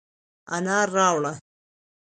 [0.55, 1.33] انار راوړه،